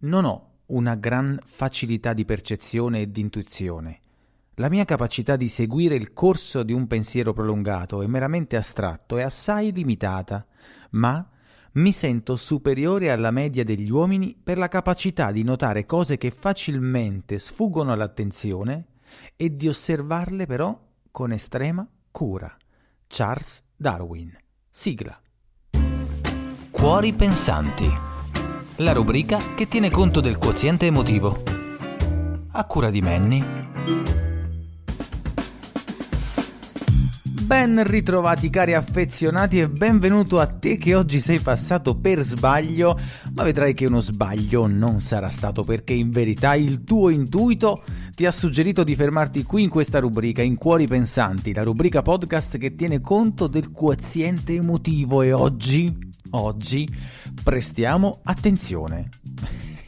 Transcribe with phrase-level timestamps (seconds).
[0.00, 4.00] non ho una gran facilità di percezione e di intuizione.
[4.54, 9.22] La mia capacità di seguire il corso di un pensiero prolungato e meramente astratto è
[9.22, 10.46] assai limitata,
[10.90, 11.26] ma
[11.72, 17.38] mi sento superiore alla media degli uomini per la capacità di notare cose che facilmente
[17.38, 18.86] sfuggono all'attenzione
[19.36, 20.78] e di osservarle però
[21.10, 22.54] con estrema cura.
[23.06, 24.36] Charles Darwin.
[24.68, 25.20] Sigla.
[26.70, 28.09] Cuori pensanti.
[28.80, 31.42] La rubrica che tiene conto del quoziente emotivo.
[32.52, 33.59] A cura di Manny.
[37.50, 42.96] Ben ritrovati cari affezionati e benvenuto a te che oggi sei passato per sbaglio,
[43.34, 47.82] ma vedrai che uno sbaglio non sarà stato perché in verità il tuo intuito
[48.14, 52.56] ti ha suggerito di fermarti qui in questa rubrica, in Cuori Pensanti, la rubrica podcast
[52.56, 55.92] che tiene conto del quoziente emotivo e oggi,
[56.30, 56.88] oggi,
[57.42, 59.08] prestiamo attenzione.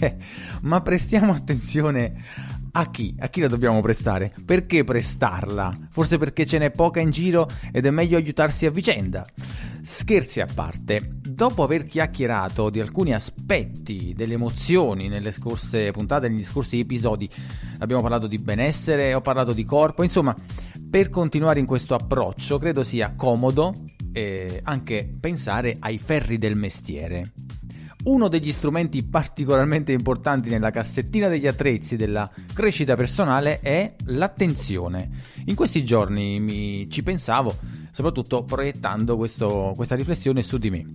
[0.63, 3.15] ma prestiamo attenzione a chi?
[3.19, 4.33] A chi la dobbiamo prestare?
[4.45, 5.89] Perché prestarla?
[5.91, 9.27] Forse perché ce n'è poca in giro ed è meglio aiutarsi a vicenda.
[9.83, 16.45] Scherzi a parte, dopo aver chiacchierato di alcuni aspetti delle emozioni nelle scorse puntate, negli
[16.45, 17.29] scorsi episodi,
[17.79, 20.35] abbiamo parlato di benessere, ho parlato di corpo, insomma,
[20.91, 23.75] per continuare in questo approccio credo sia comodo
[24.13, 27.33] eh, anche pensare ai ferri del mestiere.
[28.05, 35.09] Uno degli strumenti particolarmente importanti nella cassettina degli attrezzi della crescita personale è l'attenzione.
[35.45, 37.55] In questi giorni mi ci pensavo,
[37.93, 40.95] soprattutto proiettando questo, questa riflessione su di me.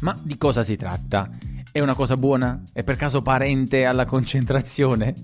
[0.00, 1.30] Ma di cosa si tratta?
[1.72, 2.62] È una cosa buona?
[2.72, 5.14] È per caso parente alla concentrazione?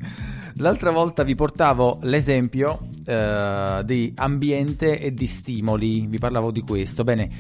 [0.56, 7.05] L'altra volta vi portavo l'esempio eh, di ambiente e di stimoli, vi parlavo di questo.
[7.05, 7.30] Bene,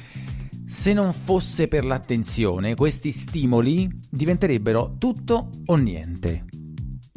[0.70, 6.44] se non fosse per l'attenzione, questi stimoli diventerebbero tutto o niente.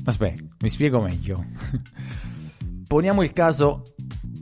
[0.06, 1.46] Aspetta, mi spiego meglio.
[2.88, 3.84] Poniamo il caso,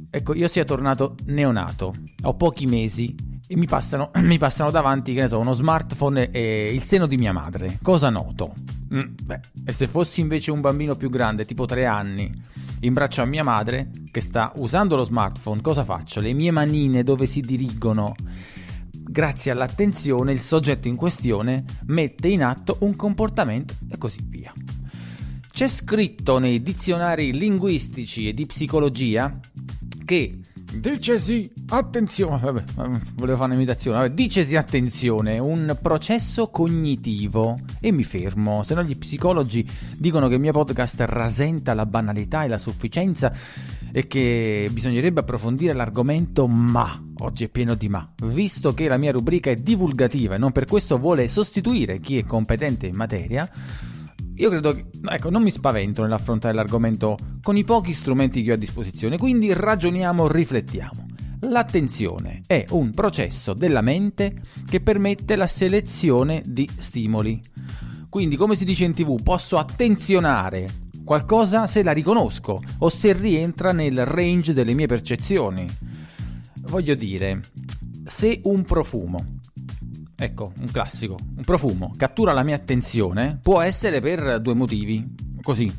[0.09, 1.94] ecco, io sia tornato neonato,
[2.24, 3.13] ho pochi mesi
[3.46, 7.18] e mi passano, mi passano davanti, che ne so, uno smartphone e il seno di
[7.18, 7.80] mia madre.
[7.81, 8.53] Cosa noto?
[8.96, 12.31] Mm, beh, e se fossi invece un bambino più grande, tipo tre anni,
[12.80, 16.22] in braccio a mia madre, che sta usando lo smartphone, cosa faccio?
[16.22, 18.16] Le mie manine dove si dirigono
[19.11, 24.53] grazie all'attenzione il soggetto in questione mette in atto un comportamento e così via.
[25.51, 29.38] C'è scritto nei dizionari linguistici e di psicologia
[30.05, 30.39] che
[30.73, 32.63] Dicesi attenzione, vabbè,
[33.16, 38.97] volevo fare un'imitazione, vabbè, dicesi attenzione, un processo cognitivo e mi fermo, se no gli
[38.97, 43.33] psicologi dicono che il mio podcast rasenta la banalità e la sufficienza
[43.91, 49.12] e che bisognerebbe approfondire l'argomento, ma oggi è pieno di ma, visto che la mia
[49.12, 53.50] rubrica è divulgativa e non per questo vuole sostituire chi è competente in materia,
[54.35, 58.56] io credo che, ecco, non mi spavento nell'affrontare l'argomento con i pochi strumenti che ho
[58.56, 61.06] a disposizione, quindi ragioniamo, riflettiamo.
[61.41, 67.41] L'attenzione è un processo della mente che permette la selezione di stimoli.
[68.09, 70.69] Quindi, come si dice in tv, posso attenzionare
[71.11, 75.67] qualcosa se la riconosco o se rientra nel range delle mie percezioni.
[76.69, 77.41] Voglio dire,
[78.05, 79.39] se un profumo,
[80.16, 85.05] ecco, un classico, un profumo cattura la mia attenzione, può essere per due motivi,
[85.41, 85.69] così.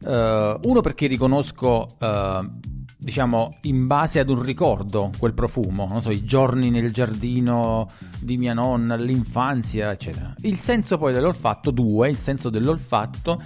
[0.00, 2.50] Uh, uno perché riconosco, uh,
[2.96, 7.88] diciamo, in base ad un ricordo quel profumo, non so, i giorni nel giardino
[8.18, 10.32] di mia nonna, l'infanzia, eccetera.
[10.40, 13.38] Il senso poi dell'olfatto, due, il senso dell'olfatto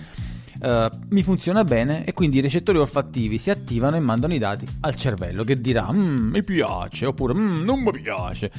[0.60, 4.66] uh, mi funziona bene e quindi i recettori olfattivi si attivano e mandano i dati
[4.80, 8.50] al cervello che dirà mm, mi piace oppure mm, non mi piace.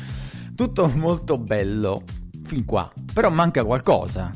[0.55, 2.03] Tutto molto bello
[2.43, 4.31] fin qua, però manca qualcosa.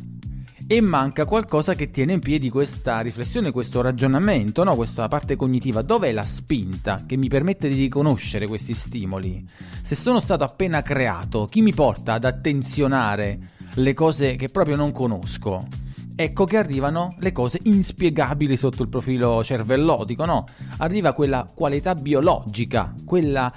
[0.68, 4.76] E manca qualcosa che tiene in piedi questa riflessione, questo ragionamento, no?
[4.76, 5.84] questa parte cognitiva.
[5.84, 9.46] Dov'è la spinta che mi permette di riconoscere questi stimoli?
[9.84, 13.42] Se sono stato appena creato, chi mi porta ad attenzionare
[13.76, 15.68] le cose che proprio non conosco?
[16.16, 20.46] Ecco che arrivano le cose inspiegabili sotto il profilo cervellotico, no?
[20.78, 23.52] Arriva quella qualità biologica, quella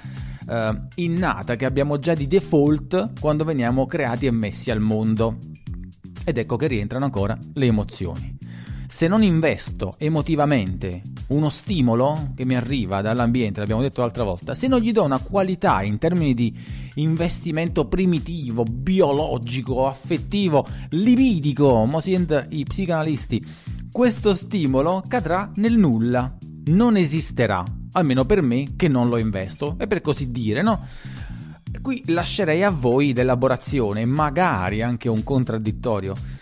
[0.47, 5.37] eh, innata che abbiamo già di default quando veniamo creati e messi al mondo.
[6.23, 8.38] Ed ecco che rientrano ancora le emozioni
[8.89, 14.67] se non investo emotivamente uno stimolo che mi arriva dall'ambiente, l'abbiamo detto l'altra volta, se
[14.67, 16.51] non gli do una qualità in termini di
[16.95, 23.45] investimento primitivo, biologico, affettivo, libidico, mo i psicanalisti,
[23.91, 29.85] questo stimolo cadrà nel nulla, non esisterà, almeno per me che non lo investo, e
[29.85, 30.83] per così dire, no?
[31.79, 36.38] Qui lascerei a voi l'elaborazione, magari anche un contraddittorio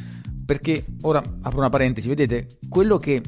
[0.47, 3.21] Perché ora apro una parentesi, vedete, quello che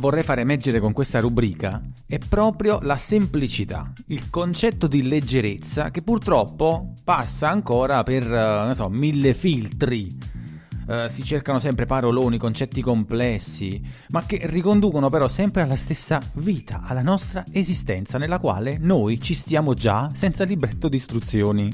[0.00, 6.02] vorrei far emergere con questa rubrica è proprio la semplicità, il concetto di leggerezza che
[6.02, 10.42] purtroppo passa ancora per, eh, non so, mille filtri.
[10.86, 13.80] Uh, si cercano sempre paroloni, concetti complessi,
[14.10, 19.32] ma che riconducono però sempre alla stessa vita, alla nostra esistenza, nella quale noi ci
[19.32, 21.72] stiamo già senza libretto di istruzioni.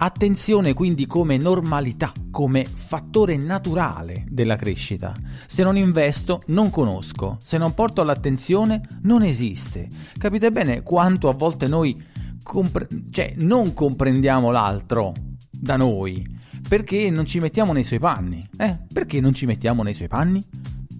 [0.00, 5.12] Attenzione quindi come normalità, come fattore naturale della crescita.
[5.46, 7.38] Se non investo, non conosco.
[7.42, 9.88] Se non porto l'attenzione, non esiste.
[10.16, 12.00] Capite bene quanto a volte noi
[12.44, 15.14] compre- cioè, non comprendiamo l'altro
[15.50, 16.24] da noi
[16.68, 18.48] perché non ci mettiamo nei suoi panni.
[18.56, 18.78] Eh?
[18.92, 20.40] Perché non ci mettiamo nei suoi panni?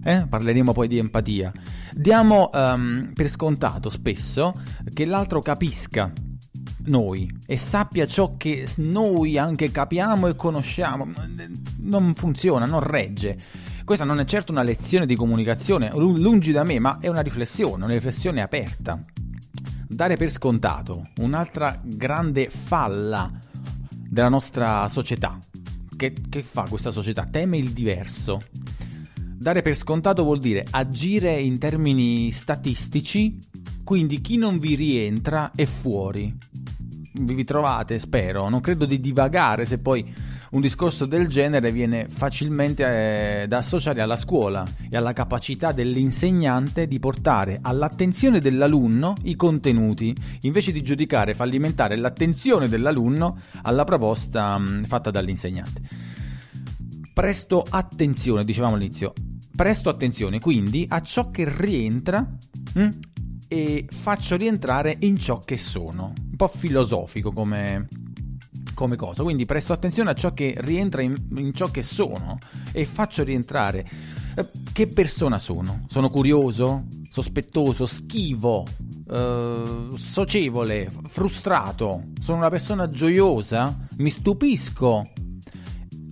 [0.03, 0.25] Eh?
[0.27, 1.53] Parleremo poi di empatia.
[1.93, 4.51] Diamo um, per scontato spesso
[4.93, 6.11] che l'altro capisca
[6.89, 11.07] noi e sappia ciò che noi anche capiamo e conosciamo.
[11.77, 13.39] Non funziona, non regge.
[13.85, 17.85] Questa non è certo una lezione di comunicazione, lungi da me, ma è una riflessione,
[17.85, 19.03] una riflessione aperta.
[19.87, 23.31] Dare per scontato un'altra grande falla
[23.89, 25.39] della nostra società.
[25.95, 27.25] Che, che fa questa società?
[27.25, 28.39] Teme il diverso.
[29.15, 33.39] Dare per scontato vuol dire agire in termini statistici,
[33.83, 36.37] quindi chi non vi rientra è fuori
[37.19, 38.49] vi trovate, spero.
[38.49, 40.13] Non credo di divagare se poi
[40.51, 46.87] un discorso del genere viene facilmente eh, da associare alla scuola e alla capacità dell'insegnante
[46.87, 54.85] di portare all'attenzione dell'alunno i contenuti, invece di giudicare fallimentare l'attenzione dell'alunno alla proposta mh,
[54.85, 55.81] fatta dall'insegnante.
[57.13, 59.13] Presto attenzione, dicevamo all'inizio,
[59.55, 62.25] presto attenzione quindi a ciò che rientra
[62.73, 62.89] mh,
[63.49, 66.13] e faccio rientrare in ciò che sono.
[66.15, 67.87] Un po' filosofico come,
[68.75, 69.23] come cosa.
[69.23, 72.37] Quindi presto attenzione a ciò che rientra in, in ciò che sono
[72.71, 73.85] e faccio rientrare.
[74.35, 75.85] Eh, che persona sono?
[75.87, 76.85] Sono curioso?
[77.09, 77.87] Sospettoso?
[77.87, 78.65] Schivo?
[79.09, 80.89] Eh, socievole?
[81.07, 82.03] Frustrato?
[82.21, 83.87] Sono una persona gioiosa?
[83.97, 85.11] Mi stupisco?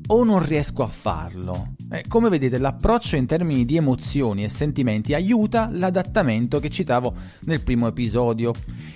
[0.07, 1.75] O non riesco a farlo?
[1.89, 7.13] Eh, come vedete l'approccio in termini di emozioni e sentimenti aiuta l'adattamento che citavo
[7.43, 8.53] nel primo episodio.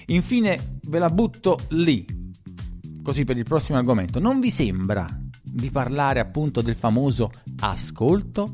[0.08, 2.06] Infine ve la butto lì,
[3.02, 4.20] così per il prossimo argomento.
[4.20, 5.08] Non vi sembra
[5.42, 8.54] di parlare appunto del famoso ascolto?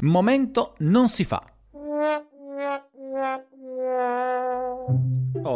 [0.00, 1.53] Momento non si fa.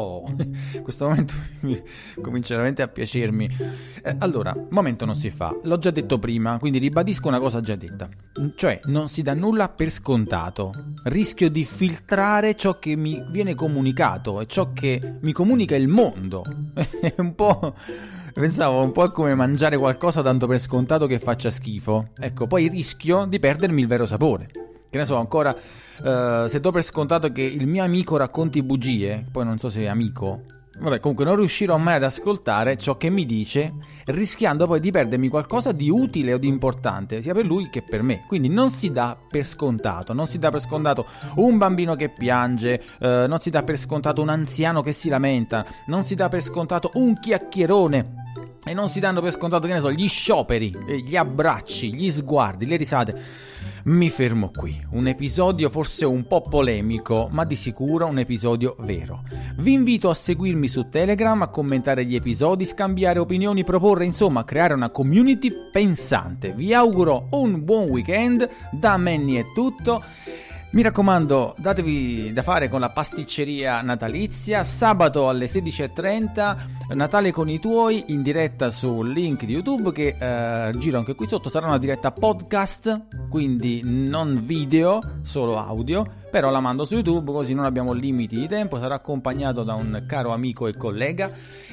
[0.09, 0.25] Oh,
[0.83, 1.35] questo momento
[2.21, 3.57] comincia veramente a piacermi.
[4.03, 7.77] Eh, allora, momento non si fa, l'ho già detto prima, quindi ribadisco una cosa già
[7.77, 8.09] detta.
[8.55, 10.73] Cioè, non si dà nulla per scontato.
[11.05, 16.43] Rischio di filtrare ciò che mi viene comunicato e ciò che mi comunica il mondo.
[16.73, 17.75] È un po'...
[18.33, 22.11] Pensavo un po' come mangiare qualcosa tanto per scontato che faccia schifo.
[22.17, 24.49] Ecco, poi rischio di perdermi il vero sapore.
[24.91, 29.25] Che ne so, ancora uh, se do per scontato che il mio amico racconti bugie,
[29.31, 30.45] poi non so se è amico,
[30.81, 33.75] Vabbè, comunque non riuscirò mai ad ascoltare ciò che mi dice,
[34.07, 38.03] rischiando poi di perdermi qualcosa di utile o di importante, sia per lui che per
[38.03, 38.25] me.
[38.29, 41.07] Quindi non si dà per scontato, non si dà per scontato
[41.37, 45.67] un bambino che piange, eh, non si dà per scontato un anziano che si lamenta,
[45.87, 48.27] non si dà per scontato un chiacchierone
[48.69, 50.73] e non si danno per scontato, che ne so, gli scioperi,
[51.05, 53.21] gli abbracci, gli sguardi, le risate.
[53.85, 54.79] Mi fermo qui.
[54.91, 59.23] Un episodio forse un po' polemico, ma di sicuro un episodio vero.
[59.57, 64.75] Vi invito a seguirmi su Telegram, a commentare gli episodi, scambiare opinioni, proporre, insomma, creare
[64.75, 66.53] una community pensante.
[66.53, 68.49] Vi auguro un buon weekend.
[68.73, 70.03] Da Manny è tutto.
[70.71, 74.65] Mi raccomando, datevi da fare con la pasticceria natalizia.
[74.65, 76.57] Sabato alle 16.30,
[76.95, 81.27] Natale con i tuoi, in diretta sul link di YouTube che eh, giro anche qui
[81.27, 81.49] sotto.
[81.49, 86.05] Sarà una diretta podcast, quindi non video, solo audio.
[86.31, 88.79] Però la mando su YouTube così non abbiamo limiti di tempo.
[88.79, 91.31] Sarà accompagnato da un caro amico e collega.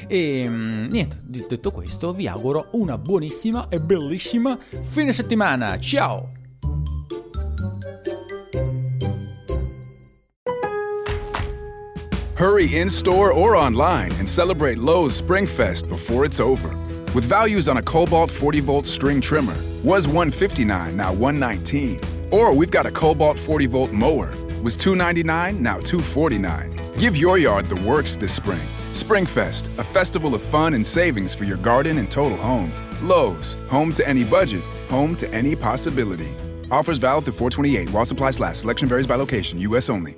[0.08, 5.78] E mm, niente, detto questo, vi auguro una buonissima e bellissima fine settimana.
[5.80, 6.35] Ciao!
[12.36, 16.76] Hurry in store or online and celebrate Lowe's Springfest before it's over.
[17.14, 22.02] With values on a Cobalt 40 volt string trimmer, was 159 now 119.
[22.32, 26.96] Or we've got a Cobalt 40 volt mower, was 299 now 249.
[26.98, 28.68] Give your yard the works this spring.
[28.92, 32.74] Springfest, a festival of fun and savings for your garden and total home.
[33.02, 36.36] Lowe's, home to any budget, home to any possibility.
[36.70, 38.60] Offers valid through 428 while supplies last.
[38.62, 39.90] Selection varies by location, U.S.
[39.90, 40.18] only.